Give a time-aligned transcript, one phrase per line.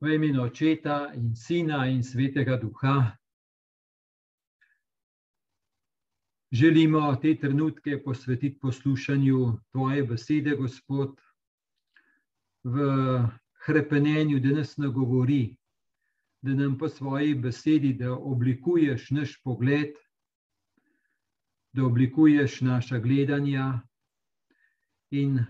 [0.00, 3.18] V imenu Očeta in Sina in Svetega Duha.
[6.52, 11.18] Želimo te trenutke posvetiti poslušanju Tvoje besede, Gospod,
[12.64, 12.78] v
[13.64, 15.56] krepenju, da nas nagovori,
[16.42, 19.98] da nam po svoji besedi, da oblikuješ naš pogled,
[21.72, 23.80] da oblikuješ naša gledanja
[25.10, 25.44] in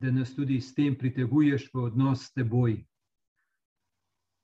[0.00, 2.80] da nas tudi s tem priteguješ v odnos s teboj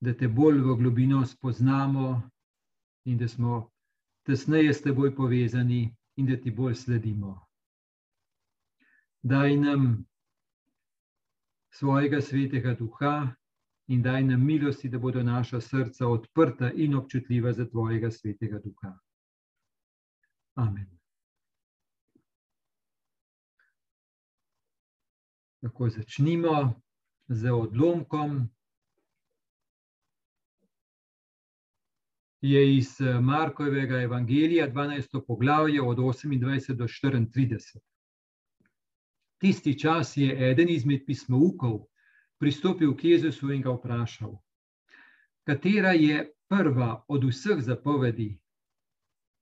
[0.00, 2.30] da te bolj v globino spoznamo
[3.05, 3.70] in da smo
[4.22, 7.46] tesneje s teboj povezani in da ti bolj sledimo.
[9.22, 10.06] Daj nam
[11.70, 13.34] svojega svetega duha
[13.86, 18.98] in daj nam milosti, da bodo naša srca odprta in občutljiva za tvojega svetega duha.
[20.55, 20.98] Amen.
[25.60, 26.80] Tako začnimo
[27.28, 28.48] z odlomkom.
[32.50, 35.27] Je iz eh, Markovega evangelija, 12.
[35.27, 37.78] poglavje od 28 do 34.
[39.39, 41.86] Tisti čas je eden izmed pismovkov
[42.39, 44.39] pristopil k Jezusu in ga vprašal,
[45.44, 48.39] katera je prva od vseh zapovedi.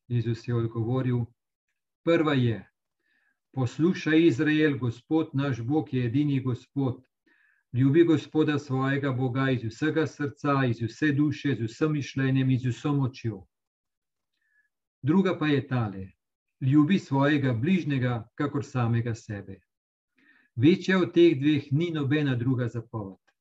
[0.08, 1.24] Jezus je odgovoril:
[2.04, 2.70] Prva je:
[3.52, 7.04] Poslušaj, Izrael, Gospod naš Bog je edini Gospod.
[7.74, 12.92] Ljubi Gospoda svojega Boga iz vsega srca, iz vse duše, z vsem mišljenjem, iz vso
[12.94, 13.40] močjo.
[15.02, 16.04] Druga pa je tale:
[16.60, 19.56] ljubi svojega bližnjega, kakor samega sebe.
[20.54, 23.34] Večja od teh dveh ni nobena druga zapoved.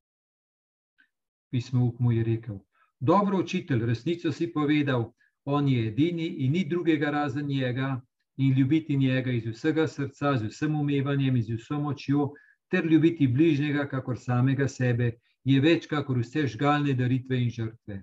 [1.52, 2.58] Pismo mu je rekel:
[3.00, 5.12] Dobro, učitelj, resnico si povedal,
[5.46, 8.02] on je edini in ni drugega razen njega,
[8.38, 12.32] in ljubiti njega iz vsega srca, z vsem umevanjem, iz vso močjo
[12.74, 15.12] ter ljubiti bližnjega, kakor samega sebe,
[15.46, 18.00] je več kakor vse žgalne daritve in žrtve.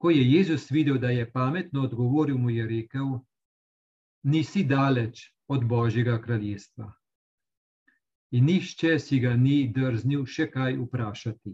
[0.00, 3.18] Ko je Jezus videl, da je pametno odgovoril, mu je rekel:
[4.22, 6.88] Nisi daleč od Božjega kraljestva.
[8.32, 11.52] In nišče si ga ni drznil še kaj vprašati.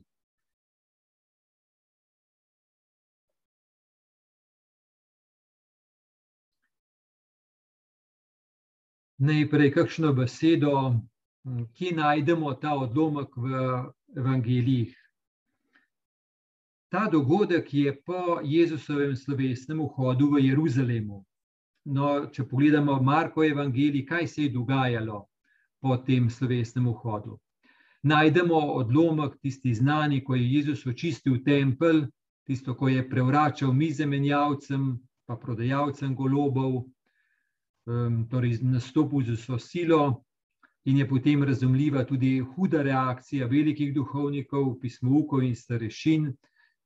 [9.22, 10.72] Najprej kakšno besedo,
[11.74, 13.50] ki najdemo ta odlomek v
[14.18, 14.96] evangelijih.
[16.92, 21.22] Ta dogodek je po Jezusovem slovesnem vhodu v Jeruzalemu.
[21.84, 25.24] No, če pogledamo Marko evangelij, kaj se je dogajalo
[25.80, 27.38] po tem slovesnem vhodu.
[28.02, 32.04] Najdemo odlomek, tisti znani, ko je Jezus očistil tempelj,
[32.46, 36.82] tisto, ko je prevračal mize menjavcem, pa prodajalcem golobov,
[38.30, 40.24] torej nastopil z vso silo,
[40.84, 46.32] in je potem razumljiva tudi huda reakcija velikih duhovnikov, pismovkov in starešin,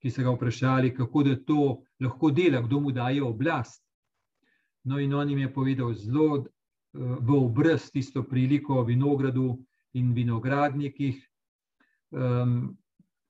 [0.01, 3.81] ki so ga vprašali, kako da to lahko dela, kdo mu daje oblast.
[4.83, 6.45] No, in on jim je povedal zelo
[6.93, 9.57] v obraz tisto priliko o vinogradu
[9.93, 11.17] in vinogradnikih.
[12.11, 12.77] Um,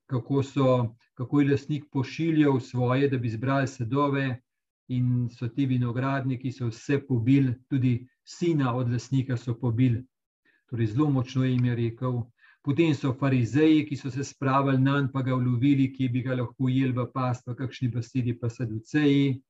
[0.07, 4.41] kako, so, kako je lasnik pošiljal svoje, da bi zbrali sadove,
[4.87, 10.03] in so ti vinogradniki vse pobili, tudi sina od lasnika so pobili.
[10.69, 12.21] Torej, zelo močno jim je rekel.
[12.63, 16.35] Potem so farizeji, ki so se spravili na njega, pa ga ulovili, ki bi ga
[16.35, 19.41] lahko ujeli v past, v kakšni besedi, pa seduceji.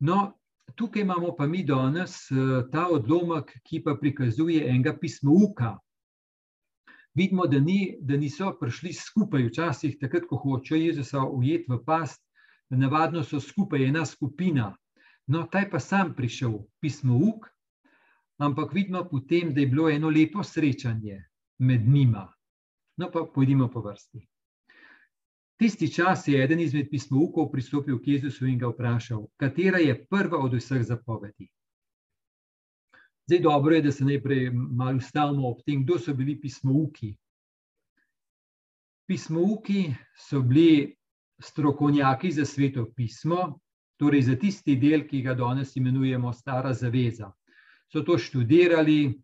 [0.00, 0.34] No,
[0.74, 5.76] tukaj imamo pa mi danes eh, ta odlomek, ki pa prikazuje enega pismovka.
[7.14, 12.22] Vidimo, da, ni, da niso prišli skupaj, včasih takrat, ko hočejo Jezusa ujeti v past,
[12.76, 14.76] navadno so skupaj ena skupina.
[15.26, 17.46] No, taj pa sam prišel, pismo uk,
[18.38, 21.24] ampak vidimo potem, da je bilo eno lepo srečanje
[21.58, 22.32] med njima.
[22.96, 24.26] No, pa pojdimo po vrsti.
[25.58, 30.38] Tisti čas je eden izmed pismovkov pristopil k Jezusu in ga vprašal, katera je prva
[30.38, 31.48] od vseh zapovedi.
[33.26, 37.16] Zdaj, dobro je, da se najprej malo ustavimo ob tem, kdo so bili pismovki.
[39.06, 40.97] Pismovki so bili
[41.40, 43.58] strokovnjaki za sveto pismo,
[43.96, 47.32] torej za tisti del, ki ga danes imenujemo Stara zaveza.
[47.92, 49.14] So to študirali,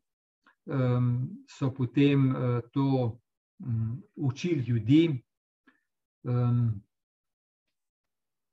[0.66, 3.18] um, so potem uh, to
[3.58, 5.22] um, učili ljudi.
[6.24, 6.82] Um,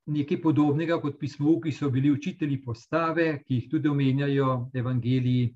[0.06, 5.56] nekaj podobnega kot pismo, ki so bili učitelji postave, ki jih tudi omenjajo evangeliji.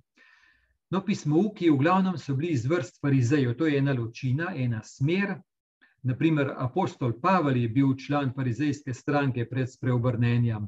[0.94, 4.84] No, pismo, ki v glavnem so bili iz vrst farizejev, to je ena ločina, ena
[4.84, 5.36] smer,
[6.06, 10.68] Naprimer, apostol Pavel je bil član farizejske stranke pred spreobrnenjem.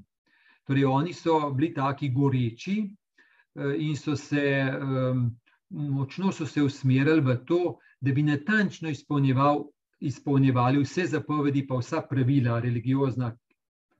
[0.65, 5.27] Torej, oni so bili taki goreči eh, in so se um,
[5.69, 9.65] močno so se usmerili v to, da bi natančno izpolnjeval
[9.99, 13.31] izpolnjevali vse zapovedi, pa vsa pravila religiozna,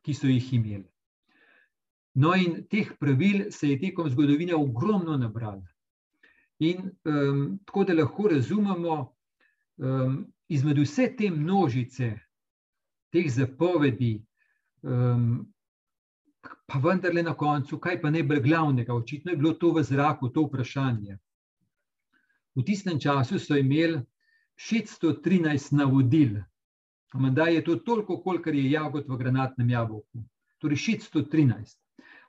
[0.02, 0.86] ki so jih imeli.
[2.18, 5.66] No, in teh pravil se je tekom zgodovine ogromno nabralo.
[6.60, 9.14] In um, tako da lahko razumemo,
[9.78, 12.14] um, izmed vse te množice
[13.12, 14.18] teh zapovedi,
[14.82, 15.46] um,
[16.68, 20.44] pa vendarle na koncu, kaj pa najbolj glavnega, očitno je bilo to v zraku, to
[20.48, 21.18] vprašanje.
[22.56, 24.02] V tistem času so imeli
[24.58, 26.40] 613 navodil.
[27.14, 30.24] Amanda je to toliko, kolikor je jagod v granatnem jabolku.
[30.58, 31.78] Torej 613.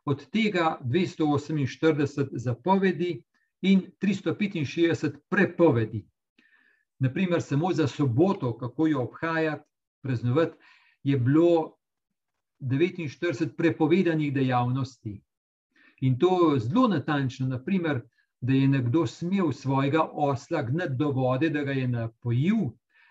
[0.04, 3.22] Od tega 248 zapovedi
[3.62, 6.04] in 365 prepovedi.
[6.98, 9.64] Naprimer, samo za soboto, kako jo obhajati,
[10.02, 10.56] praznovati,
[11.02, 11.76] je bilo
[12.60, 15.20] 49 prepovedanih dejavnosti.
[16.00, 18.00] In to zelo natančno, naprimer,
[18.40, 22.56] da je nekdo smel svojega osla gnati do vode, da ga je napojil,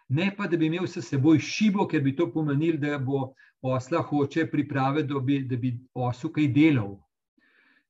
[0.07, 4.01] ne pa da bi imel s seboj šibo, ker bi to pomenilo, da bo osla
[4.01, 6.95] hoče pripraviti, da bi, da bi osu kaj delal.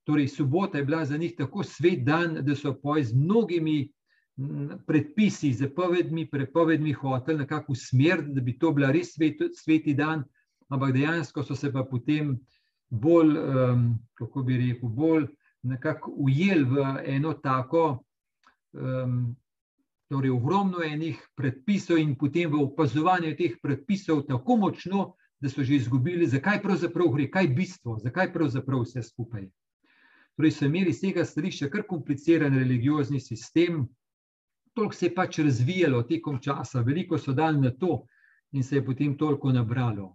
[0.04, 3.92] Torej, sobota je bila za njih tako svet dan, da so poj z mnogimi
[4.86, 10.24] predpisi, zapovedmi, prepovedmi hoteli nekako smer, da bi to bila res svet, sveti dan,
[10.70, 12.36] ampak dejansko so se pa potem
[12.90, 15.28] bolj, um, kako bi rekel, bolj
[16.08, 18.04] ujeli v eno tako,
[18.74, 19.36] um,
[20.08, 25.76] torej ogromno enih predpisov in potem v opazovanju teh predpisov tako močno, da so že
[25.76, 29.50] izgubili, zakaj pravzaprav gre, kaj je bistvo, zakaj pravzaprav vse skupaj.
[30.38, 33.86] Torej so imeli z tega stališča kar kompliciran religiozni sistem,
[34.78, 38.04] toliko se je pač razvijalo tekom časa, veliko so dali na to
[38.54, 40.12] in se je potem toliko nabralo.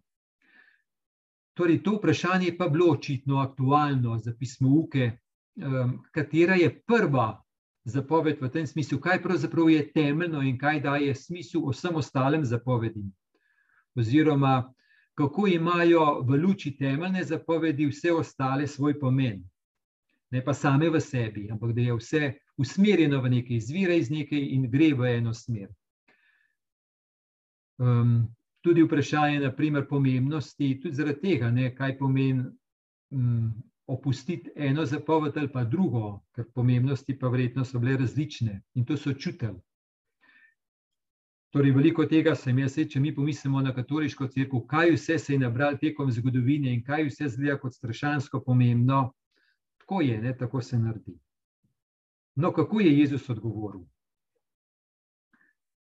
[1.59, 5.11] Torej, to vprašanje pa je bilo očitno aktualno za pismouke,
[5.57, 7.43] um, katera je prva
[7.85, 13.11] zapoved v tem smislu, kaj pravzaprav je temeljno in kaj daje smisel vsem ostalim zapovedim.
[13.99, 14.73] Oziroma,
[15.19, 19.43] kako imajo v luči temeljne zapovedi vse ostale svoj pomen.
[20.33, 22.23] Ne pa same v sebi, ampak da je vse
[22.57, 25.69] usmerjeno v nekaj, izvira iz nekaj in gre v eno smer.
[27.83, 28.31] Um,
[28.63, 32.47] tudi vprašanje, naprimer, pomembnosti, tudi zaradi tega, ne, kaj pomeni
[33.13, 33.53] um,
[33.87, 38.97] opustiti eno zapoved ali pa drugo, ker pomembnosti pa verjetno so bile različne in to
[38.97, 39.59] so čutili.
[41.53, 45.39] Torej, veliko tega sem jaz, če mi pomislimo na katoliško crkvo, kaj vse se je
[45.43, 49.11] nabral tekom zgodovine in kaj vse zgleda kot strašansko pomembno,
[49.93, 51.19] tako je, ne, tako se naredi.
[52.35, 53.83] No, kako je Jezus odgovoril?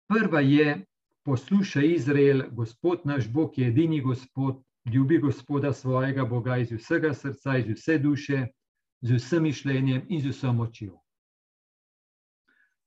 [0.08, 0.86] Prva je,
[1.22, 7.56] poslušaj Izrael, Gospod naš Bog je edini Gospod, ljubi Gospoda svojega Boga iz vsega srca,
[7.58, 8.46] iz vse duše,
[9.00, 10.98] z vsem mišljenjem in z vso močjo.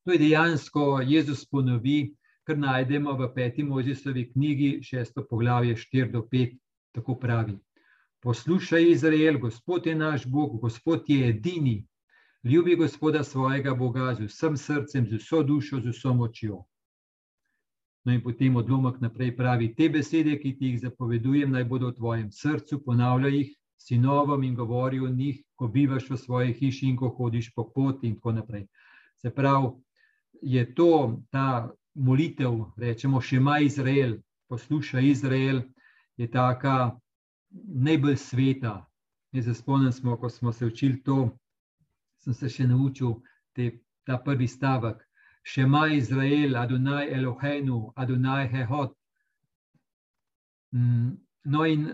[0.03, 6.27] To je dejansko Jezus ponovi, kar najdemo v peti Mozisovi knjigi, šesto poglavje, 4 do
[6.31, 6.59] 5,
[6.91, 7.57] tako pravi.
[8.25, 11.87] Poslušaj, Izrael, Gospod je naš Bog, Gospod je edini,
[12.43, 16.63] ljubi Gospoda svojega Boga z vsem srcem, z vso dušo, z vso močjo.
[18.05, 21.97] No, in potem odlomek naprej pravi: Te besede, ki ti jih zapovedujem, naj bodo v
[21.99, 26.97] tvojem srcu, ponavljaj jih sinovom in govori o njih, ko bivaš v svoji hiši in
[26.97, 28.67] ko hodiš po poti, in tako naprej.
[29.21, 29.69] Se pravi,
[30.41, 34.17] je to ta molitev, rečemo, še ima Izrael,
[34.49, 35.61] posluša Izrael,
[36.17, 36.97] je taka
[37.63, 38.85] najbolj sveta.
[39.31, 41.37] Jaz se spomnim, ko smo se učili to,
[42.23, 43.19] sem se še naučil
[43.53, 43.71] te,
[44.07, 45.01] ta prvi stavek.
[45.45, 48.95] Shema Izrael, Adonai Elohenu, Adonai Hehot.
[50.73, 51.11] Mm,
[51.45, 51.91] no, in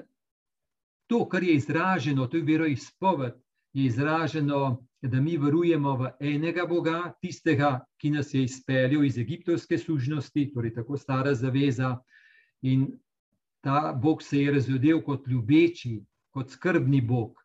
[1.07, 3.33] to, kar je izraženo, to je veroizpoved,
[3.73, 9.77] je izraženo, da mi verujemo v enega Boga, tistega, ki nas je izpeljal iz egiptovske
[9.77, 11.97] služnosti, torej tako stara zaveza.
[12.61, 12.87] In
[13.61, 17.37] ta Bog se je razvedel kot ljubeči, kot skrbni Bog,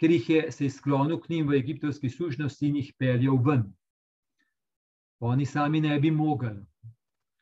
[0.00, 3.64] ker jih je se sklonil k njim v egiptovski služnosti in jih peljal ven.
[5.20, 6.60] Oni sami ne bi mogli.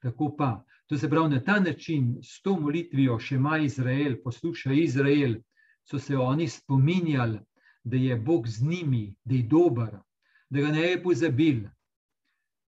[0.03, 0.65] Tako pa.
[0.87, 5.41] To se pravi, na ta način, s to molitvijo, še ima Izrael, posluša Izrael,
[5.85, 7.41] so se oni spominjali,
[7.85, 9.99] da je Bog z njimi, da je dober,
[10.51, 11.65] da ga ne je pozabil.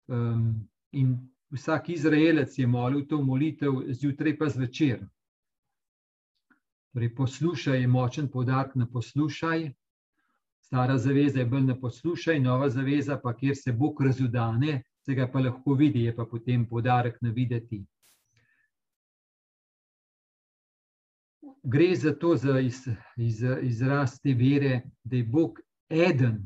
[0.06, 1.16] Um, in
[1.50, 5.02] vsak Izraelec je molil to molitev zjutraj, pa zvečer.
[6.94, 9.72] Torej, poslušaj je močen podarek na poslušaj.
[10.62, 15.26] Stara zaveza je bolj na poslušaj, nova zaveza pa, kjer se Bog razudane, se ga
[15.32, 17.80] pa lahko vidi, je pa potem podarek na videti.
[21.62, 22.78] Gre za to, za iz,
[23.16, 25.58] iz, izraz te vere, da je Bog
[25.90, 26.38] eden,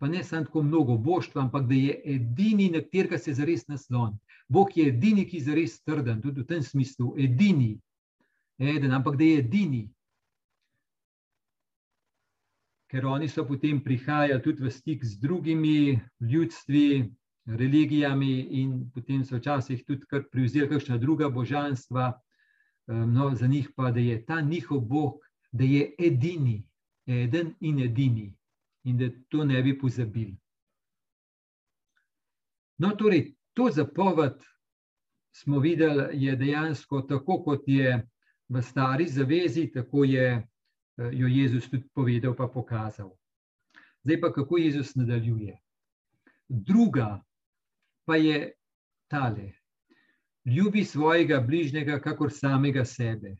[0.00, 4.18] pa ne samo tako mnogo boštva, ampak da je edini, na katerega se zares naslon.
[4.48, 7.76] Bog je edini, ki je zares trden, tudi v tem smislu, edini,
[8.58, 9.82] eden, ampak da je edini.
[12.90, 17.12] Ker oni so potem prihajali tudi v stik z drugimi ljudstvi,
[17.46, 22.12] religijami, in potem so včasih tudi prevzeli kakšna druga božanstva.
[22.86, 25.20] No, za njih pa da je ta njihov Bog,
[25.52, 26.62] da je edini,
[27.06, 28.34] eden in edini
[28.84, 30.36] in da to ne bi pozabili.
[32.78, 34.42] No, torej, to zapoved
[35.32, 38.08] smo videli, je dejansko tako, kot je
[38.52, 40.42] v stari zavezi, tako je
[40.96, 43.16] jo Jezus tudi povedal, pa pokazal.
[44.04, 45.58] Zdaj pa, kako Jezus nadaljuje.
[46.48, 47.22] Druga
[48.04, 48.52] pa je
[49.08, 49.52] tale.
[50.44, 53.36] Ljubi svojega bližnjega, kakor samega sebe.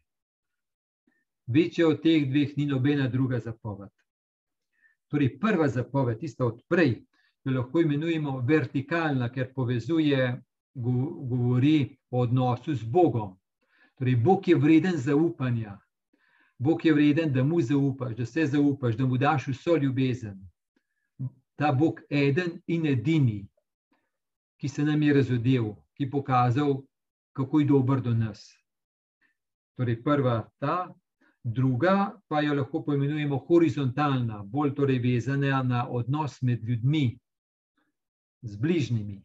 [1.46, 3.90] Večja od teh dveh ni nobena druga zapoved.
[5.10, 7.02] Torej, prva zapoved, tista odprej,
[7.44, 10.42] jo lahko imenujemo vertikalna, ker povezuje,
[10.74, 13.41] govori o odnosu z Bogom.
[14.02, 15.78] Torej, Bog je vreden zaupanja,
[16.58, 20.40] Bog je vreden, da mu zaupaš, da se zaupaš, da mu daš vso ljubezen.
[21.54, 23.46] Ta Bog je eden in edini,
[24.58, 26.82] ki se nam je razodel, ki je pokazal,
[27.32, 28.42] kako je dober do nas.
[29.78, 30.94] Torej, prva ta,
[31.44, 37.20] druga pa jo lahko poimenujemo horizontalna, bolj torej vezana na odnos med ljudmi,
[38.42, 39.22] z bližnjimi.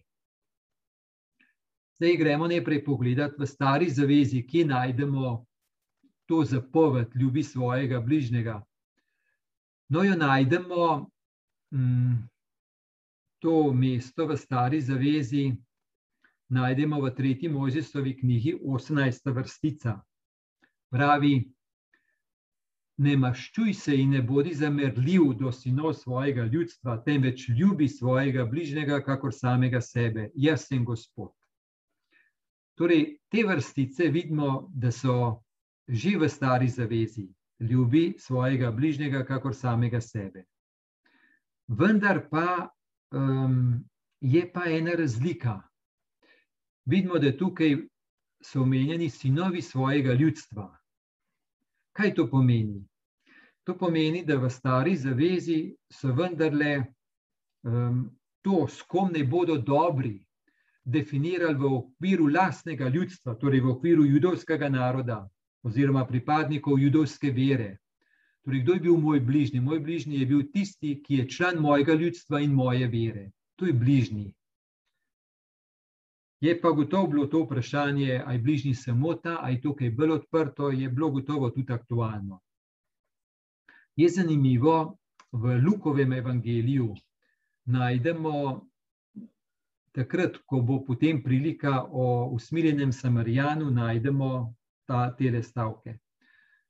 [1.97, 5.45] Zdaj gremo najprej pogledati v stari zavezi, kje najdemo
[6.29, 8.61] to zapoved, ljubi svojega bližnjega.
[9.89, 11.09] No, jo najdemo
[11.73, 12.27] mm,
[13.39, 15.55] to mesto v stari zavezi,
[16.49, 19.33] najdemo v tretji Mojzesovi knjigi, 18.
[19.33, 19.97] vrstica.
[20.91, 21.33] Pravi,
[22.97, 29.01] ne maščuj se in ne bodi zamerljiv do sinov svojega ljudstva, temveč ljubi svojega bližnjega,
[29.03, 30.29] kakor samega sebe.
[30.35, 31.33] Jaz sem Gospod.
[32.77, 35.41] Torej, te vrstice vidimo, da so
[35.87, 37.25] že v stari zavezi.
[37.59, 40.43] Ljubi svojega bližnjega, kakor samega sebe.
[41.67, 42.69] Vendar pa
[43.11, 43.83] um,
[44.21, 45.61] je pa ena razlika.
[46.85, 47.77] Vidimo, da tukaj
[48.43, 50.69] so omenjeni sinovi svojega ljudstva.
[51.97, 52.85] Kaj to pomeni?
[53.63, 56.83] To pomeni, da v stari zavezi so vendarle
[57.63, 58.05] um,
[58.41, 60.26] to, s kom ne bodo dobri,
[60.87, 65.25] definirali v okviru lastnega ljudstva, torej v okviru judovskega naroda
[65.67, 67.77] oziroma pripadnikov judovske vere.
[68.45, 69.59] Torej, kdo je bil moj bližnji?
[69.59, 73.31] Moj bližnji je bil tisti, ki je član mojega ljudstva in moje vere.
[73.59, 74.31] To je bližnji.
[76.39, 80.11] Je pa gotovo bilo to vprašanje, ali je bližnji samo ta, ali je tukaj bolj
[80.11, 82.39] odprto, je bilo gotovo tudi aktualno.
[83.95, 84.97] Je zanimivo,
[85.31, 86.95] v Lukovem evangeliju
[87.65, 88.61] najdemo
[89.97, 94.53] takrat, ko bo potem prilika o usmiljenem Samarijanu, najdemo
[94.85, 95.97] ta, te stavke.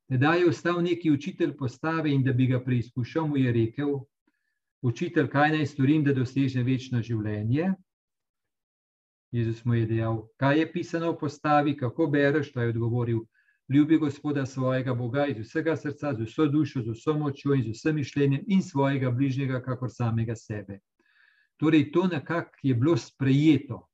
[0.08, 4.00] Da je ostal neki učitelj postave in da bi ga preizkušal, mu je rekel:
[4.82, 7.74] Učitelj, kaj naj storim, da dosežem večno življenje?
[9.32, 12.54] Jezus mu je dejal, kaj je pisano v postavi, kako bereš.
[12.54, 13.26] Ta je odgovoril:
[13.68, 17.76] Ljubi Gospoda svojega Boga iz vsega srca, z vso dušo, z vso močjo in z
[17.76, 20.80] vsem mišljenjem, in svojega bližnjega, kakor samega sebe.
[21.58, 23.88] Torej, to nekako je bilo sprejeto.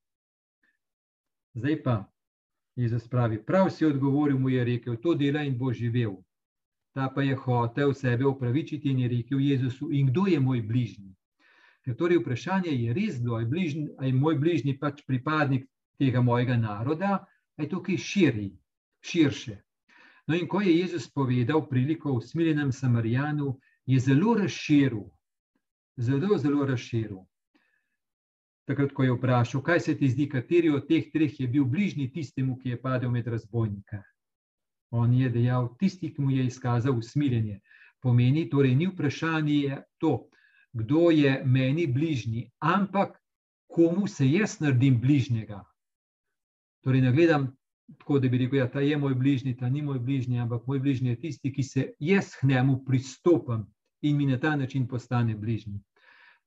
[1.53, 2.11] Zdaj pa
[2.75, 6.15] Jezus pravi: Prav si odgovoril, mu je rekel: To dela in bo živel.
[6.93, 11.15] Ta pa je hotel sebe upravičiti in je rekel Jezusu: In kdo je moj bližnji?
[11.83, 15.67] Ker torej vprašanje je res bilo, ali, bližnji, ali je moj bližnji pač pripadnik
[15.99, 17.25] tega mojega naroda,
[17.57, 18.49] ali je tukaj širi,
[19.01, 19.57] širše.
[20.27, 25.03] No, in ko je Jezus povedal priliko o usmiljenem Samarijanu, je zelo razširil,
[25.97, 27.19] zelo, zelo razširil.
[28.65, 32.07] Takrat, ko je vprašal, kaj se ti zdi, kateri od teh treh je bil bližnji
[32.11, 33.99] tistemu, ki je padel med razbojnika.
[34.95, 37.59] On je dejal, tisti, ki mu je izkazal usmiljenje.
[38.01, 40.29] Pomeni, torej, ni vprašanje to,
[40.73, 43.17] kdo je meni bližnji, ampak
[43.67, 45.63] komu se jaz naredim bližnjega.
[46.83, 47.51] Torej, ne gledam
[47.99, 50.79] tako, da bi rekel, ja, ta je moj bližnji, ta ni moj bližnji, ampak moj
[50.79, 53.67] bližnji je tisti, ki se jaz k njemu pristopam
[54.01, 55.79] in mi na ta način postane bližnji.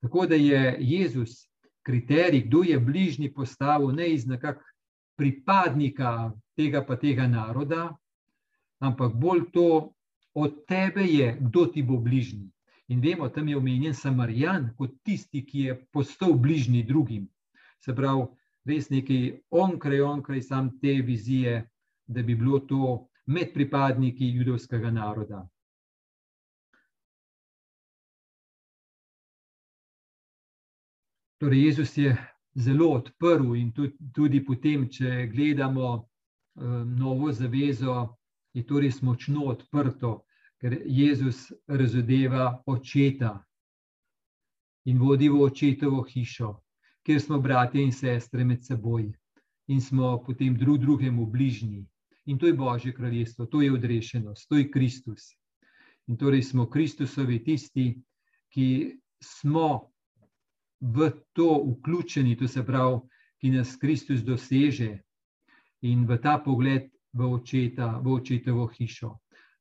[0.00, 1.48] Tako da je Jezus
[1.86, 4.74] kriterij, kdo je bližnji, postavil ne iz nekakšnega
[5.16, 7.96] pripadnika tega pa tega naroda,
[8.80, 9.92] ampak bolj to
[10.36, 12.50] od tebe je, kdo ti bo bližnji.
[12.92, 17.26] In vemo, tam je omenjen Samarijan kot tisti, ki je postal bližnji drugim.
[17.80, 18.28] Se pravi,
[18.68, 21.64] res nekaj onkraj, onkraj sam te vizije,
[22.06, 25.48] da bi bilo to med pripadniki judovskega naroda.
[31.38, 32.16] Torej, Jezus je
[32.54, 38.16] zelo odprl in tudi, tudi potem, če gledamo um, novo zavezo,
[38.56, 40.22] je to res močno odprto,
[40.56, 43.34] ker Jezus razodeva očeta
[44.88, 46.54] in vodi v očetovo hišo,
[47.04, 49.10] kjer smo bratje in sestre med seboj
[49.68, 51.84] in smo potem drug drugemu bližnji.
[52.26, 55.34] In to je Božje kraljestvo, to je odrešenost, to je Kristus.
[56.08, 57.98] In torej smo Kristusovi tisti,
[58.48, 59.92] ki smo
[60.80, 63.00] v to vključeni, to se pravi,
[63.40, 64.98] ki nas Kristus doseže
[65.82, 69.16] in v ta pogled v, očeta, v očetovo hišo.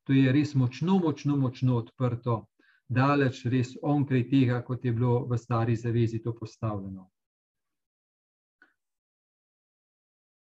[0.06, 2.46] To je res močno, močno, močno odprto,
[2.88, 7.10] daleč res onkraj tega, kot je bilo v stari zavezi to postavljeno.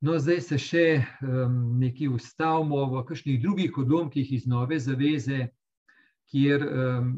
[0.02, 0.86] No, zdaj se še
[1.26, 5.48] um, nekaj ustavimo v kakšnih drugih odlomkih iz nove zaveze,
[6.30, 7.16] kjer um,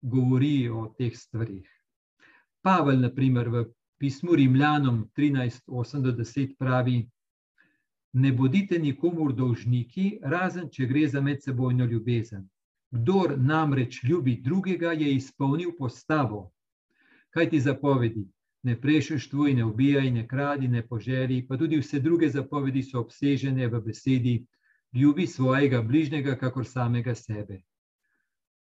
[0.00, 1.66] govori o teh stvarih.
[2.62, 3.64] Pavel, naprimer, v
[3.98, 7.08] pismu Rimljanom 13:8-10 pravi:
[8.12, 12.48] Ne bodite nikomur dolžniki, razen če gre za medsebojno ljubezen.
[12.90, 16.50] Kdor namreč ljubi drugega, je izpolnil postavo.
[17.30, 18.26] Kaj ti zapovedi?
[18.62, 23.68] Ne prešuštvuj, ne ubijaj, ne kradi, ne poželi, pa tudi vse druge zapovedi so obsežene
[23.68, 24.34] v besedi:
[24.92, 27.62] ljubi svojega bližnjega, kakor samega sebe.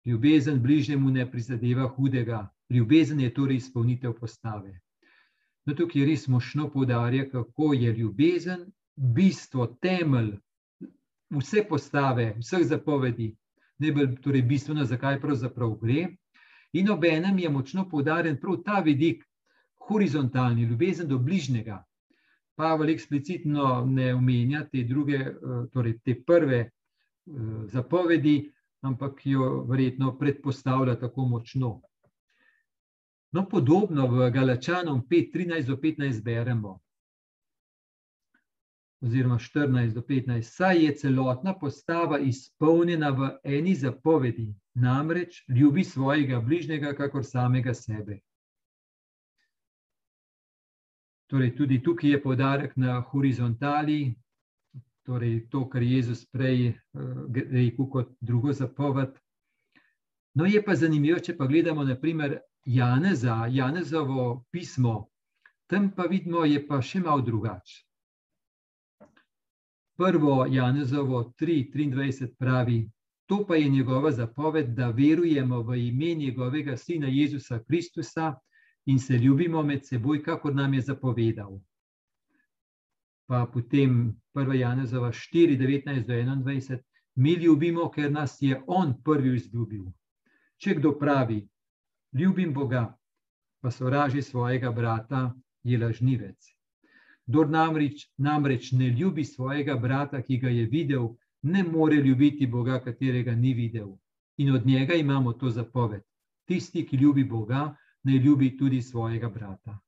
[0.05, 4.79] Ljubezen bližnjemu ne prizadeva hudega, ljubezen je torej izpolnitev postave.
[5.65, 10.35] No, tukaj res močno poudarja, kako je ljubezen bistvo, temelj
[11.33, 13.31] vse postave, vseh zapovedi,
[13.81, 16.07] najbolj torej bistveno, zakaj pravzaprav gre.
[16.73, 19.25] In ob enem je močno poudarjen prav ta vidik,
[19.89, 21.83] horizontalni, ljubezen do bližnjega.
[22.55, 25.19] Pavel eksplicitno ne omenja te druge,
[25.73, 26.69] torej te prve
[27.73, 28.51] zapovedi,
[28.85, 31.81] ampak jo verjetno predpostavlja tako močno.
[33.31, 36.79] No, podobno v Galačanom 5, 13 do 15 beremo,
[39.01, 46.39] oziroma 14 do 15, saj je celotna postava izpolnjena v eni zapovedi, namreč ljubi svojega
[46.39, 48.19] bližnjega, kakor samega sebe.
[51.27, 54.15] Torej, tudi tukaj je podarek na horizontali,
[55.05, 56.75] torej to, kar je Jezus prej uh,
[57.51, 59.13] rekel kot drugo zapoved.
[60.35, 65.07] No, je pa zanimivo, če pa gledamo naprimer Janeza, Janezovo pismo,
[65.69, 67.83] tam pa vidimo, je pa še malo drugače.
[69.95, 72.81] Prvo Janezovo 3:23 pravi:
[73.25, 78.33] To pa je njegova zapoved, da verujemo v ime njegovega sina Jezusa Kristusa
[78.85, 81.59] in se ljubimo med seboj, kakor nam je zapovedal
[83.27, 84.53] pa potem 1.
[84.53, 86.79] Janezova 4, 19 do 21,
[87.15, 89.85] mi ljubimo, ker nas je On prvi izljubil.
[90.57, 91.47] Če kdo pravi,
[92.13, 92.97] ljubim Boga,
[93.61, 95.33] pa sovraži svojega brata,
[95.63, 96.51] je lažnivec.
[97.25, 101.07] Kdor namreč, namreč ne ljubi svojega brata, ki ga je videl,
[101.41, 103.95] ne more ljubiti Boga, katerega ni videl.
[104.37, 106.03] In od njega imamo to zapoved.
[106.45, 109.79] Tisti, ki ljubi Boga, ne ljubi tudi svojega brata.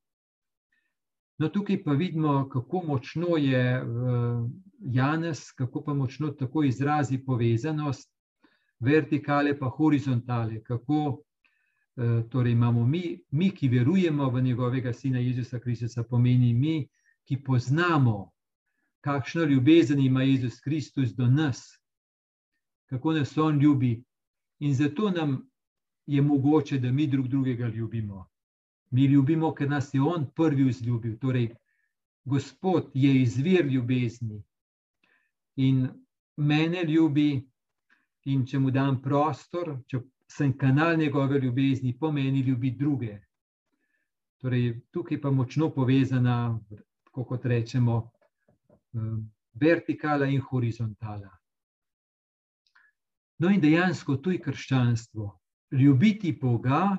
[1.37, 3.83] No, tukaj pa vidimo, kako močno je
[4.79, 8.11] Janes, kako pa močno tako izrazi povezanost
[8.79, 10.63] vertikale in horizontale.
[10.63, 11.21] Kako
[12.29, 16.87] torej imamo mi, mi, ki verujemo v njegovega sina Jezusa Kristusa, pomeni mi,
[17.25, 18.31] ki poznamo,
[19.01, 21.81] kakšno ljubezen ima Jezus Kristus do nas,
[22.89, 24.03] kako nas on ljubi.
[24.59, 25.49] In zato nam
[26.05, 28.27] je mogoče, da mi drug drugega ljubimo.
[28.91, 31.17] Mi ljubimo, ker nas je On prvi vzljubil.
[31.19, 31.49] Torej,
[32.27, 34.43] Gospod je izvir ljubezni
[35.55, 35.87] in
[36.35, 37.47] mene ljubi,
[38.25, 43.13] in če mu dam prostor, če sem kanal njegove ljubezni, pomeni ljubi druge.
[44.43, 46.35] Torej, tukaj pa močno povezana,
[47.15, 47.95] kot rečemo,
[49.55, 51.31] vertikala in horizontala.
[53.39, 55.31] No, in dejansko to je krščanstvo.
[55.71, 56.97] Ljubiti Boga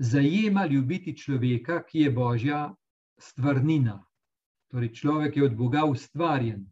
[0.00, 2.74] zajema ljubiti človeka, ki je božja
[3.18, 3.98] stvarnina.
[4.70, 6.64] Torej, človek je od Boga ustvarjen.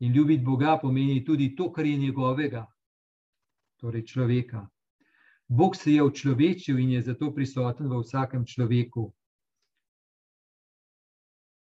[0.00, 2.66] In ljubiti Boga pomeni tudi to, kar je njegovega,
[3.80, 4.68] torej človeka.
[5.48, 9.12] Bog se je človečil in je zato prisoten v vsakem človeku.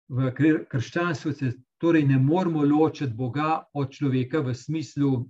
[0.08, 0.30] V
[0.68, 5.24] krščanstvu se torej ne moramo ločiti Boga od človeka v smislu,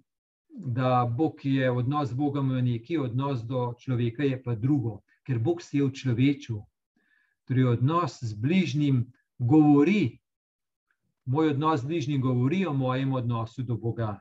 [0.49, 5.63] da Bog je odnos z Bogom nekaj, odnos do človeka je pa drugo ker Bog
[5.63, 6.59] si je v človeku.
[7.49, 9.05] Torej, odnos z bližnjim
[9.39, 10.19] govori,
[11.25, 14.21] moj odnos z bližnjim govori o mojem odnosu do Boga.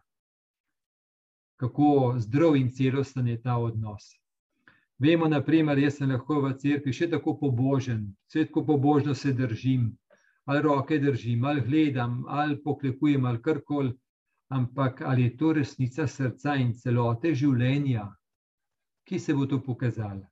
[1.61, 4.17] Kako zdrav in celosten je ta odnos.
[5.01, 9.87] Vemo, naprimer, jaz sem lahko v cerkvi še tako pobožen, vse tako pobožno se držim,
[10.45, 13.93] ali roke držim, ali gledam, ali poklekujem, ali karkoli,
[14.53, 18.05] ampak ali je to resnica srca in celote življenja,
[19.07, 20.27] ki se bo to pokazalo?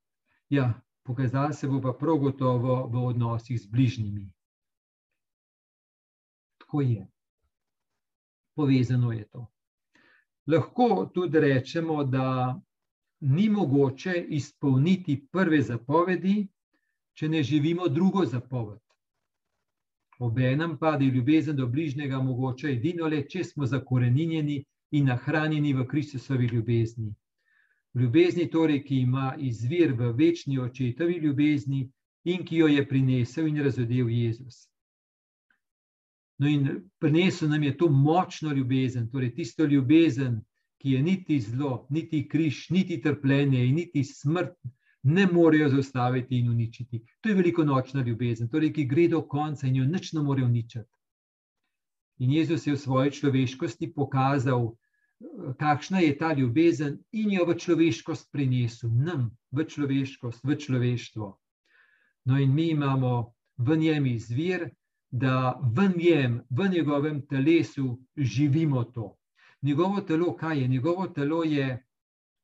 [0.49, 4.31] Ja, pokazalo se bo pa prav gotovo v odnosih z bližnjimi.
[6.57, 7.07] Tako je.
[8.55, 9.47] Povezano je to.
[10.47, 12.59] Lahko tudi rečemo, da
[13.19, 16.47] ni mogoče izpolniti prve zapovedi,
[17.13, 18.79] če ne živimo drugo zapoved.
[20.19, 25.85] Obenem pa je ljubezen do bližnjega mogoče edino le, če smo zakorenjeni in nahranjeni v
[25.87, 27.13] Kristusovi ljubezni.
[27.95, 31.87] Ljubezni, torej, ki ima izvir v večni očetovi ljubezni
[32.23, 34.67] in ki jo je prinesel in razodel Jezus.
[36.39, 40.41] No, in prinesel nam je to močno ljubezen, torej tisto ljubezen,
[40.79, 44.55] ki je niti zlo, niti križ, niti trpljenje niti smrt
[45.03, 47.03] ne morejo zaustaviti in uničiti.
[47.21, 50.43] To je veliko nočna ljubezen, torej, ki gre do konca in jo nič ne more
[50.43, 50.87] uničiti.
[52.19, 54.75] In Jezus je v svoji človeškosti pokazal,
[55.59, 61.29] kakšna je ta ljubezen, in jo v človeškost prinesel, nam, v človeškost, v človeštvo.
[62.25, 64.69] No, in mi imamo v njem izvir,
[65.11, 69.19] da v njem, v njegovem telesu živimo to
[69.61, 70.67] njegovo telo, kaj je?
[70.67, 71.85] Njegovo telo je,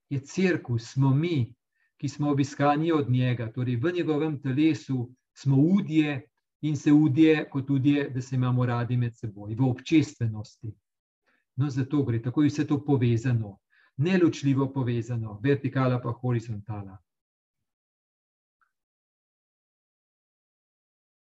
[0.09, 1.55] je crkva, smo mi,
[1.97, 6.21] ki smo obiskani od njega, torej v njegovem telesu smo udje
[6.61, 10.73] in se udje, kot udje, da se imamo radi med seboj, v občestvenosti.
[11.55, 13.57] No, zato gre, tako je vse to povezano,
[13.97, 16.97] neločljivo povezano, vertikala pa horizontala.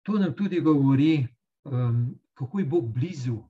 [0.04, 1.28] To nam tudi govori,
[1.64, 3.50] um, kako je Bog blizu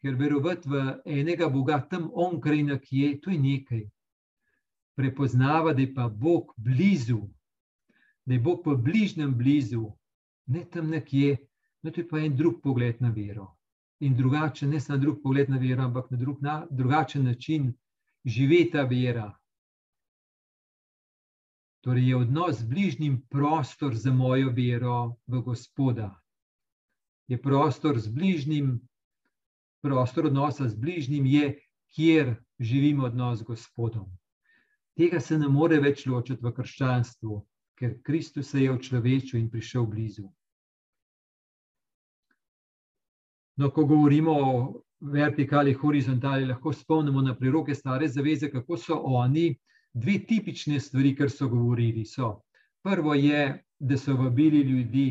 [0.00, 3.84] ker verovati v enega Boga tam onkraj, ki je, to je nekaj.
[4.96, 7.20] Prepoznava, da je pa Bog blizu,
[8.24, 9.90] da je Bog pa bližnjem blizu,
[10.46, 11.36] ne tam nekje,
[11.82, 13.56] no to je pa en drug pogled na vero.
[14.00, 17.72] In drugačen, ne samo drug pogled na vero, ampak na, drug, na drugačen način
[18.24, 19.28] živi ta vera.
[21.80, 26.14] Torej je odnos z bližnjim prostor za mojo vero v Gospoda.
[27.28, 28.80] Je prostor z bližnjim
[29.80, 31.58] prostor odnosa z bližnjim je,
[31.94, 34.10] kjer živimo odnos z Gospodom.
[34.96, 37.40] Tega se ne more več ločiti v krščanstvu,
[37.80, 40.28] ker Kristus je v človeku in prišel blizu.
[43.60, 49.50] No, ko govorimo o vertikali, horizontali, lahko spomnimo na priroke stare zaveze, kako so oni
[49.92, 52.04] dve tipične stvari, kar so govorili.
[52.04, 52.40] So.
[52.82, 55.08] Prvo je, da so vabili ljudi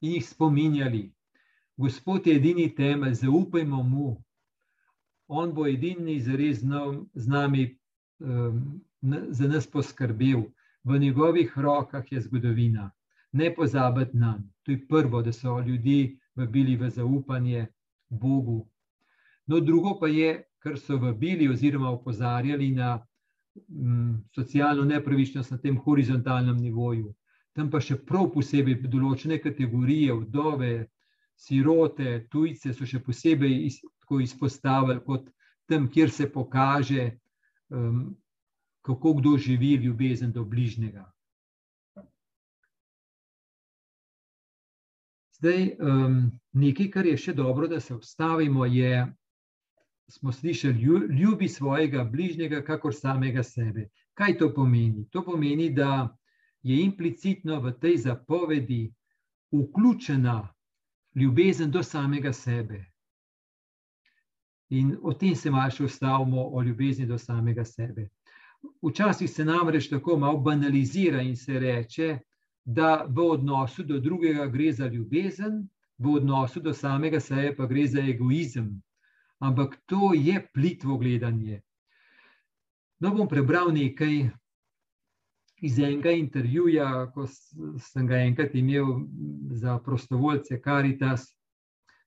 [0.00, 1.10] in jih spominjali,
[1.76, 4.16] Gospod je edini temelj, zaupajmo mu.
[5.28, 6.60] On bo edini zares
[7.14, 7.76] z nami,
[8.20, 8.80] um,
[9.28, 10.42] za nas poskrbel.
[10.84, 12.90] V njegovih rokah je zgodovina.
[13.32, 14.52] Ne pozabiti nam.
[14.62, 17.66] To je prvo, da so ljudi vabili v zaupanje
[18.08, 18.68] Bogu.
[19.46, 22.98] No, drugo pa je, kar so vabili oziroma opozarjali na
[23.68, 27.14] um, socialno nepravičnost na tem horizontalnem nivoju.
[27.54, 30.72] Tam pa še prav posebej določene kategorije, vdove,
[31.36, 33.78] sirote, tujce so še posebej iz,
[34.22, 35.28] izpostavili kot
[35.70, 37.10] tam, kjer se pokaže,
[37.70, 38.16] um,
[38.84, 41.06] kako kdo živi ljubezen do bližnjega.
[45.34, 46.18] Zdaj, um,
[46.52, 49.06] nekaj, kar je še dobro, da se ustavimo, je,
[50.08, 50.78] smo slišali,
[51.20, 53.88] ljubi svojega bližnjega, kakor samega sebe.
[54.14, 55.08] Kaj to pomeni?
[55.10, 56.16] To pomeni, da
[56.62, 58.84] je implicitno v tej zapovedi
[59.52, 60.36] vključena
[61.14, 62.84] ljubezen do samega sebe.
[64.70, 68.08] In o tem se malo ustavimo, o ljubezni do samega sebe.
[68.82, 72.18] Včasih se namreč tako malo banalizira in se reče,
[72.64, 77.86] da v odnosu do drugega gre za ljubezen, v odnosu do samega sebe pa gre
[77.86, 78.82] za egoizem.
[79.38, 81.60] Ampak to je plitvo gledanje.
[83.00, 84.30] No, bom prebral nekaj
[85.64, 89.04] iz enega intervjuja, ko sem ga enkrat imel
[89.50, 91.26] za prostovoljce Caritas,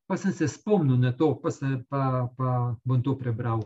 [0.08, 3.62] pa sem se spomnil na to, pa, se, pa, pa bom to prebral.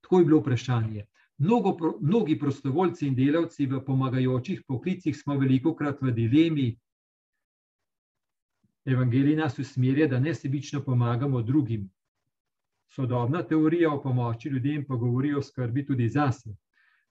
[0.00, 1.06] Tako je bilo vprašanje.
[1.38, 6.68] Mnogo, mnogi prostovoljci in delavci v pomagajočih poklicih smo veliko krat v dilemi.
[8.84, 11.90] Evangelij nas usmerja, da nesebično pomagamo drugim.
[12.86, 16.54] Sodobna teorija o pomoči ljudem pa govori o skrbi tudi zase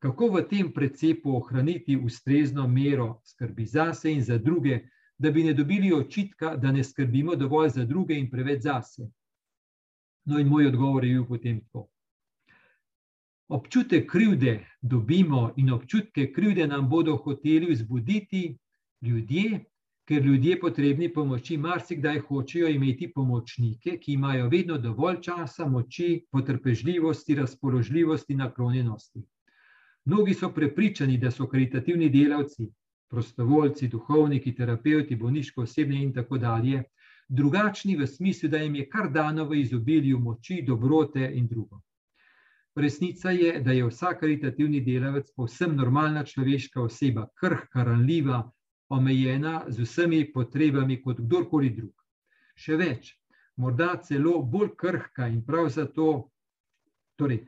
[0.03, 4.81] kako v tem precepu ohraniti ustrezno mero skrbi zase in za druge,
[5.17, 9.07] da bi ne dobili očitka, da ne skrbimo dovolj za druge in preveč zase.
[10.25, 11.87] No, in moj odgovor je bil potem tako.
[13.47, 18.57] Občutek krivde dobimo in občutke krivde nam bodo hoteli vzbuditi
[19.01, 19.65] ljudje,
[20.07, 27.35] ker ljudje potrebni pomoči marsikdaj hočejo imeti pomočnike, ki imajo vedno dovolj časa, moči, potrpežljivosti,
[27.35, 29.23] razpoložljivosti, naklonjenosti.
[30.05, 32.67] Mnogi so prepričani, da so karitativni delavci,
[33.09, 36.83] prostovoljci, duhovniki, terapeuti, bolniško osebne in tako dalje,
[37.29, 41.79] drugačni v smislu, da jim je kar dano v izobilju moči, dobrote in drugo.
[42.75, 48.51] Resnica je, da je vsak karitativni delavec povsem normalna človeška oseba, krhka, ranljiva,
[48.89, 51.93] omejena z vsemi potrebami kot kdorkoli drug.
[52.55, 53.13] Še več,
[53.57, 56.31] morda celo bolj krhka in prav zato,
[57.15, 57.43] torej,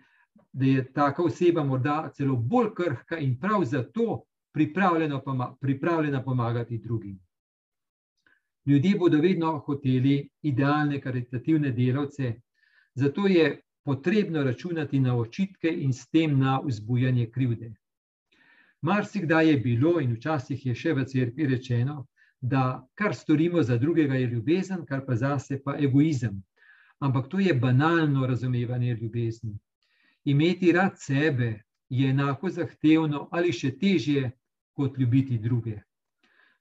[0.53, 5.21] da je taka oseba morda celo bolj krhka in prav zato pripravljena,
[5.59, 7.19] pripravljena pomagati drugim.
[8.65, 12.33] Ljudje bodo vedno hoteli idealne karitativne delavce,
[12.93, 17.73] zato je potrebno računati na očitke in s tem na vzbujanje krivde.
[18.81, 22.05] Marsikdaj je bilo in včasih je še v cerkvi rečeno,
[22.41, 26.43] da kar storimo za drugega je ljubezen, kar pa zase pa egoizem.
[26.99, 29.57] Ampak to je banalno razumevanje ljubezni.
[30.25, 34.31] Imeti rad sebe je enako zahtevno ali še težje,
[34.73, 35.79] kot ljubiti druge.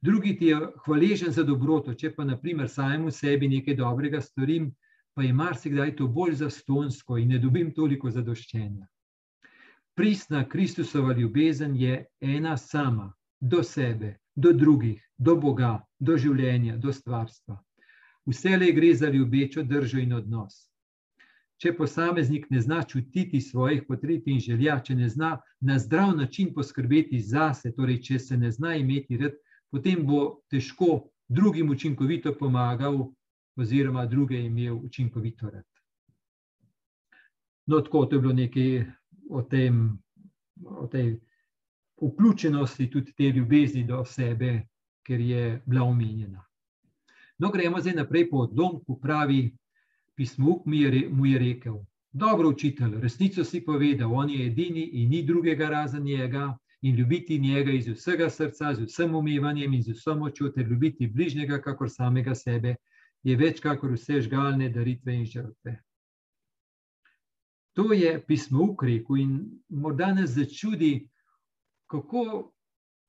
[0.00, 4.68] Drugi ti je hvaležen za dobroto, če pa naprimer samemu sebi nekaj dobrega storim,
[5.14, 8.86] pa je marsikdaj to bolj zastonsko in ne dobim toliko zadoščenja.
[9.94, 16.92] Pristna Kristusova ljubezen je ena sama, do sebe, do drugih, do Boga, do življenja, do
[16.92, 17.60] stvarstva.
[18.26, 20.64] Vse le gre za ljubečo držo in odnos.
[21.60, 26.50] Če posameznik ne zna čutiti svojih potreb in želja, če ne zna na zdrav način
[26.54, 29.36] poskrbeti zase, torej če se ne zna imeti red,
[29.70, 32.98] potem bo težko drugim učinkovito pomagal,
[33.56, 35.64] oziroma druge imel učinkovito red.
[37.66, 38.84] No, tako to je bilo nekaj
[39.30, 39.98] o, tem,
[40.64, 41.20] o tej
[42.02, 44.66] vključenosti, tudi te ljubezni do sebe,
[45.06, 46.44] ker je bila omenjena.
[47.38, 49.56] No, gremo zdaj naprej po odlomku, pravi
[50.14, 51.78] pismo, mu je, mu je rekel:
[52.12, 56.56] Dobro, učitelj, resnico si povedal, on je edini in ni drugega razen njega.
[56.84, 61.06] In ljubiti njega iz vsega srca, z vsem umivanjem in z vso močjo, ter ljubiti
[61.06, 62.74] bližnjega, kakor samega sebe,
[63.24, 65.78] je več kakor vse žgalne daritve in žrtve.
[67.74, 71.08] To je pismo ukrepu in morda nas začudi,
[71.90, 72.52] kako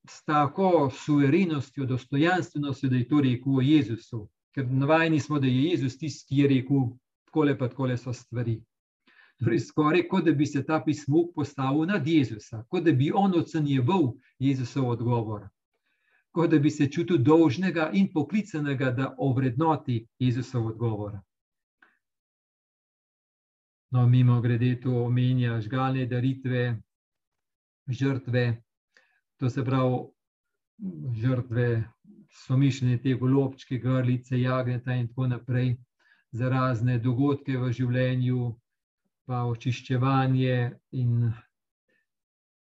[0.10, 4.28] s tako suverenostjo, dostojanstvenostjo, da je to rekel o Jezusu.
[4.56, 6.88] Ker navajeni smo, da je Jezus tisti, ki je rekel,
[7.26, 8.62] tako pa tako so stvari.
[9.40, 13.36] Torej, skoraj kot da bi se ta pismo postavil nad Jezusa, kot da bi on
[13.36, 15.50] ocenjeval Jezusov odgovor,
[16.36, 21.14] kot da bi se čutil dolžnega in poklicanega, da ovrednoti Jezusov odgovor.
[23.92, 26.82] No, mimo grede, to omenja žgalne daritve,
[27.88, 28.44] žrtve.
[29.40, 30.04] To se pravi,
[31.22, 31.70] žrtve
[32.44, 35.78] so mišljene te golobčke, grlice, jagneta in tako naprej,
[36.36, 38.52] za razne dogodke v življenju,
[39.24, 40.58] pa očiščevanje.
[41.00, 41.32] In,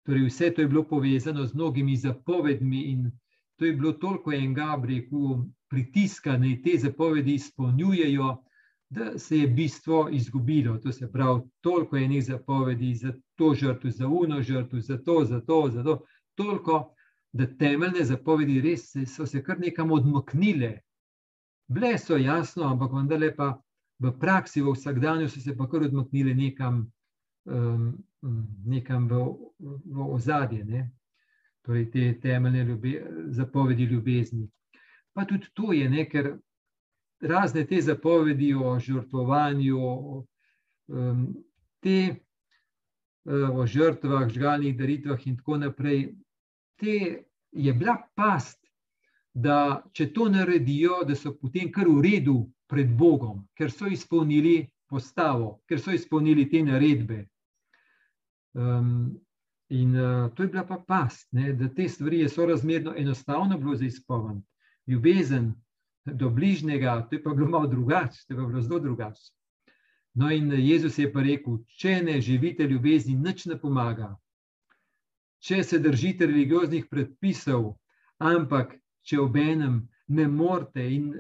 [0.02, 3.12] torej vse to je bilo povezano z mnogimi zapovedmi, in
[3.62, 8.32] to je bilo toliko enega, rekel, pritiska, da te zapovedi izpolnjujejo
[8.92, 10.78] da se je bistvo izgubilo.
[10.78, 15.26] To se pravi, toliko je enih zapovedi za to žrtvo, za uno žrtvo, za to,
[15.26, 16.06] za to, za to.
[16.36, 16.96] Toliko,
[17.32, 20.80] da temeljne zapovedi res so se kar nekam odmaknile.
[21.68, 23.62] Bile so jasno, ampak vendarle pa
[24.00, 26.92] v praksi, v vsakdanju so se pa kar odmaknile nekam,
[27.46, 27.94] um,
[28.66, 29.22] nekam v,
[29.86, 30.66] v ozadje.
[30.66, 30.90] Ne?
[31.62, 32.94] Torej, te temeljne ljube,
[33.38, 34.48] zapovedi ljubezni.
[35.14, 36.34] Pa tudi to je nekaj,
[37.22, 39.80] razne te zapovedi o žrtvovanju,
[41.80, 41.98] te
[43.54, 46.16] o žrtvah, žgalnih daritvah in tako naprej,
[46.76, 48.58] te je bila past,
[49.34, 54.66] da če to naredijo, da so potem kar v redu pred Bogom, ker so izpolnili
[54.90, 57.26] postavo, ker so izpolnili te naredbe.
[58.54, 59.14] Um,
[59.72, 63.76] in uh, to je bila pa past, ne, da te stvari je sorazmerno enostavno bilo
[63.76, 64.48] za izpolniti.
[64.88, 65.54] Ljubezen,
[66.06, 69.32] do bližnjega, to je pa bilo malo drugače, to je pa bilo zelo drugače.
[70.14, 74.16] No, in Jezus je pa rekel: Če ne živite ljubezni, nič ne pomaga.
[75.40, 77.78] Če se držite religioznih predpisov,
[78.20, 78.76] ampak
[79.08, 81.14] če ob enem ne morete in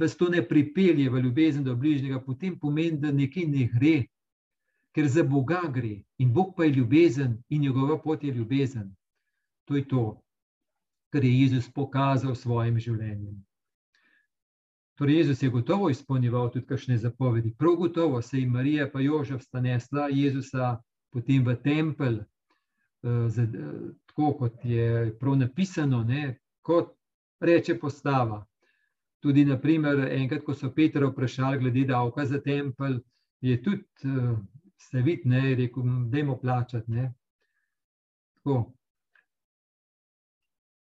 [0.00, 3.94] vas to ne pripelje v ljubezen do bližnjega, potem pomeni, da nekaj ne gre,
[4.94, 8.96] ker za Boga gre in Bog pa je ljubezen in njegova pot je ljubezen.
[9.64, 10.22] To je to,
[11.12, 13.44] kar je Jezus pokazal s svojim življenjem.
[14.98, 17.54] Torej, Jezus je gotovo izpolnjeval tudi kakšne zapovedi.
[17.58, 22.18] Prav gotovo se je Marija pa Jožef sta nesla Jezusa potem v tempelj,
[23.00, 26.92] tako kot je prav napisano, ne, kot
[27.40, 28.44] reče postava.
[29.20, 33.00] Tudi, naprimer, enkrat, ko so Petra vprašali glede davka za tempelj,
[33.40, 33.84] je tudi
[34.80, 36.90] se vidi, ne, rekel, da jim plačati.
[36.90, 37.14] Ne.
[38.34, 38.72] Tako.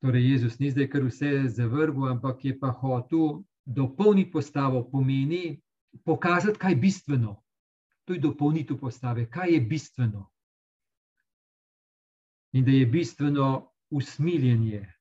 [0.01, 5.61] Torej, Jezus ni zdaj kar vse zavrgel, ampak je pa hotel dopolniti postavo, pomeni
[6.05, 7.35] pokazati, kaj je bistveno.
[8.05, 10.29] To je dopolnitev postave, kaj je bistveno.
[12.53, 14.93] In da je bistveno usmiljenje,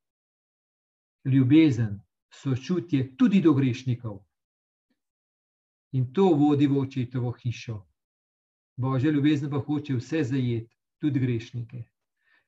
[1.24, 4.20] ljubezen, sočutje tudi do grešnikov.
[5.92, 7.91] In to vodi v očetovo hišo.
[8.76, 11.84] Božja ljubezen pa hoče vse zajeti, tudi grešnike.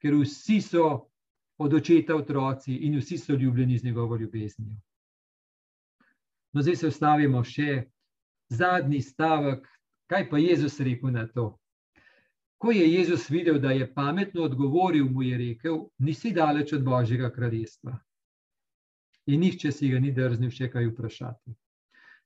[0.03, 1.11] Ker vsi so
[1.59, 4.77] od očeta otroci in vsi so ljubljeni z njegovo ljubeznijo.
[6.53, 7.85] No, zdaj se ustavimo še
[8.49, 9.67] zadnji stavek,
[10.07, 11.59] kaj pa Jezus rekel na to.
[12.59, 17.31] Ko je Jezus videl, da je pametno odgovoril, mu je rekel: Nisi daleč od Božjega
[17.31, 17.99] kraljestva.
[19.27, 21.55] In nihče si ga ni drznil še kaj vprašati.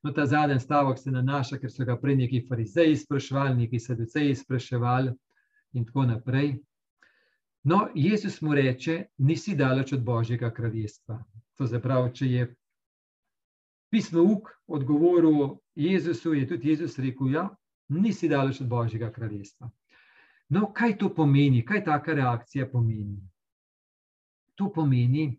[0.02, 4.34] No, ta zadnji stavek se nanaša, ker so ga prej neki farizeji spraševali, neki saduceji
[4.34, 5.12] spraševali,
[5.72, 6.56] in tako naprej.
[7.64, 11.24] No, Jezus mu reče: Nisi daleč od Božjega kraljestva.
[11.58, 12.54] To se pravi, če je
[13.90, 17.48] pismo uk odgovoril Jezusu, je tudi Jezus rekel: Ja,
[17.88, 19.70] nisi daleč od Božjega kraljestva.
[20.48, 23.18] No, kaj to pomeni, kaj taka reakcija pomeni?
[24.54, 25.34] To pomeni,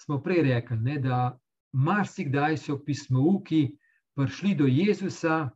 [0.00, 1.38] smo prej rekli, ne, da
[1.72, 3.76] marsikdaj so pismouki
[4.18, 5.50] prišli do Jezusa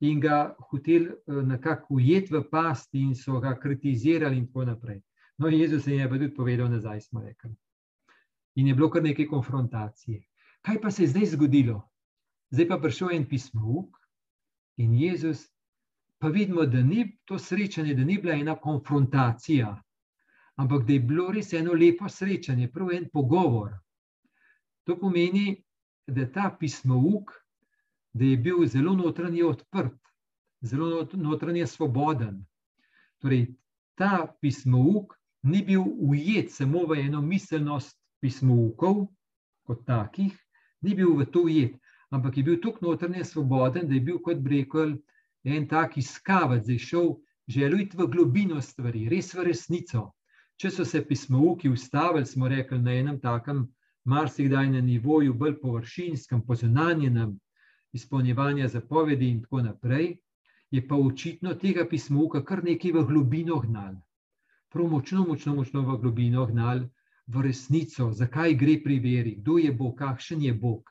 [0.00, 5.02] in ga hoteli eh, nekako ujeti v past in so ga kritizirali in tako naprej.
[5.38, 7.50] No, Jezus je pa tudi povedal nazaj, smo rekli.
[8.56, 10.22] In je bilo kar nekaj konfrontacije.
[10.62, 11.82] Kaj pa se je zdaj zgodilo?
[12.50, 13.98] Zdaj pa prišel en pismouk
[14.76, 15.48] in Jezus
[16.18, 19.82] pa vidimo, da ni to srečanje, da ni bila ena konfrontacija,
[20.56, 23.74] ampak da je bilo res eno lepo srečanje, prav en pogovor.
[24.86, 25.62] To pomeni,
[26.06, 27.34] da je ta pismouk,
[28.16, 29.98] da je bil zelo notranje odprt,
[30.60, 32.40] zelo notranje svoboden.
[33.20, 33.46] Torej,
[33.94, 39.06] ta pismouk ni bil ujet samo v eno miselnost pismoukov,
[39.68, 40.32] kot takih,
[40.80, 41.76] ni bil v to ujet,
[42.10, 44.96] ampak je bil tako notranje svoboden, da je bil kot brekel
[45.44, 47.14] en tak iskavati, zdaj šel,
[47.48, 50.10] želel iti v globino stvari, res v resnico.
[50.56, 53.66] Če so se pismouki ustavili, smo rekli na enem takem,
[54.08, 57.36] marsikdaj na nivoju bolj površinskem, pozunanjenem,
[57.96, 60.16] izpolnjevanja zapovedi in tako naprej,
[60.70, 63.94] je pa očitno tega pismouka kar nekaj v globino gnal.
[64.72, 66.86] Prav močno, močno, močno v globino gnal
[67.26, 70.90] v resnico, zakaj gre pri veri, kdo je Bog, kakšen je Bog.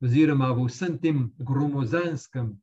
[0.00, 2.54] Oziroma v vsem tem gromozanskem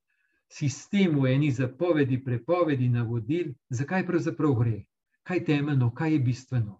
[0.53, 4.84] sistemu enih zapovedi, prepovedi, navodil, zakaj pravzaprav gre,
[5.23, 6.79] kaj je temeljno, kaj je bistveno.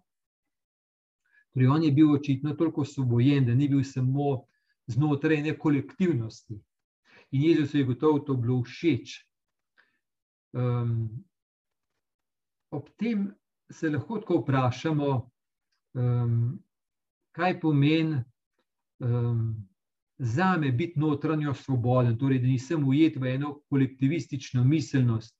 [1.54, 4.44] Torej, on je bil očitno toliko osvobojen, da ni bil samo
[4.86, 6.60] znotraj ene kolektivnosti.
[7.34, 9.16] In Jezus je gotovo to bilo všeč.
[10.54, 11.24] Um,
[12.70, 13.32] ob tem
[13.70, 15.08] se lahko tako vprašamo,
[15.98, 16.36] um,
[17.34, 18.20] kaj pomeni
[19.02, 19.56] um,
[20.18, 25.34] za me biti notranjo svoboden, torej da nisem ujet v eno kolektivistično miselnost.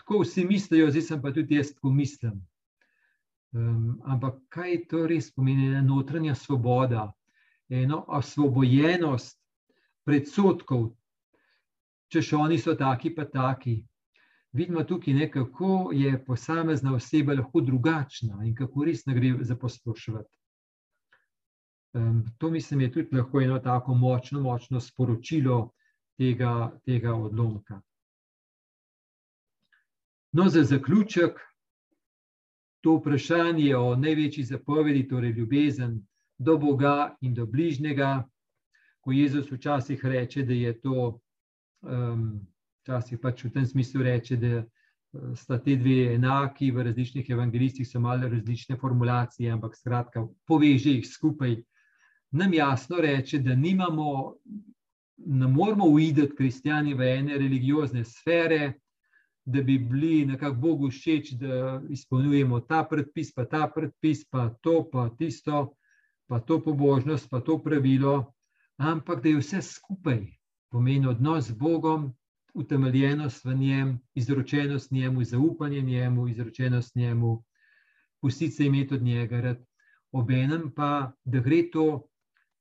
[0.00, 2.40] Tako vsi mislijo, zdaj sem pa tudi jaz tako mislim.
[3.52, 7.10] Um, ampak kaj to res pomeni, ena notranja svoboda,
[7.68, 9.36] eno osvobojenost
[10.08, 10.94] predsotkov,
[12.12, 13.78] če še oni so taki, pa taki.
[14.56, 19.56] Vidimo tukaj, ne, kako je posamezna oseba lahko drugačna in kako res ne gre za
[19.56, 20.32] poslušati.
[21.98, 25.70] Um, to mislim, je tudi lahko eno tako močno, močno sporočilo
[26.18, 27.80] tega, tega odlomka.
[30.32, 31.40] No, za zaključek,
[32.80, 36.00] to vprašanje o največji zapovedi, torej ljubezen
[36.38, 38.28] do Boga in do bližnjega,
[39.00, 41.20] ko Jezus včasih reče, da je to,
[42.88, 44.64] včasih pač v tem smislu reče, da eh,
[45.36, 51.06] sta te dve enaki, v različnih evangelistih so malo različne formulacije, ampak skratka, poveže jih
[51.06, 51.58] skupaj.
[52.32, 54.34] Nam jasno reče, da nimamo,
[55.26, 58.72] ne moramo uideti kristijani v ene religiozne sfere,
[59.48, 64.82] da bi bili nekako Bogu všeč, da izpolnjujemo ta predpis, pa ta predpis, pa to,
[64.92, 65.72] pa tisto,
[66.28, 68.34] pa to pobožnost, pa to pravilo,
[68.76, 70.20] ampak da je vse skupaj,
[70.68, 72.12] pomeni odnos z Bogom,
[72.54, 77.44] utemeljenost v njem, izročenost njemu, zaupanje njemu, izročenost njemu,
[78.20, 79.56] pustiti se imeti od njega.
[80.12, 82.08] Obenem pa, da gre to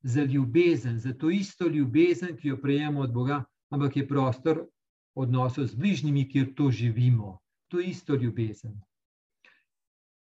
[0.01, 4.66] za ljubezen, za to isto ljubezen, ki jo prejemamo od Boga, ampak je prostor
[5.16, 7.39] odnosov z bližnjimi, kjer to živimo.
[7.68, 8.82] To je isto ljubezen.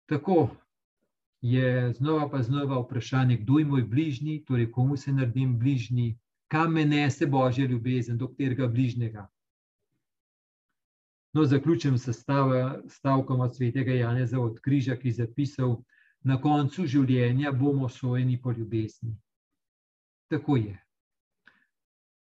[0.07, 0.49] Tako
[1.41, 6.73] je znova pa znova vprašanje, kdo je moj bližnji, torej komu se naredim bližnji, kam
[6.73, 9.29] me nese božja ljubezen, do katerega bližnjega.
[11.33, 12.09] No, zaključim s
[12.89, 15.77] stavkom od svetega Janeza od Križa, ki je zapisal:
[16.21, 19.17] Na koncu življenja bomo sojeni po ljubezni.
[20.31, 20.79] Tako je.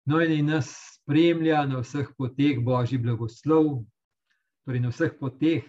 [0.07, 3.83] No, in nas spremlja na vseh poteh božji blagoslov,
[4.65, 5.65] torej na vseh poteh,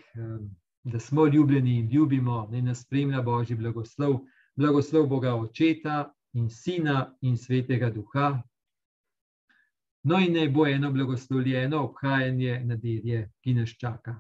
[0.84, 4.20] da smo ljubljeni in ljubimo, da nas spremlja božji blagoslov,
[4.56, 8.42] blagoslov Boga Očeta in Sina in Svetega Duha.
[10.04, 14.16] No, in naj bo eno blagoslovljeno obhajanje nedelje, ki nas čaka.